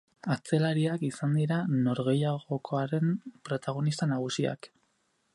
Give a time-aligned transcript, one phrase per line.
[0.35, 3.11] Atzelariak izan dira norgehiagokaren
[3.49, 4.71] protagonista nagusiak.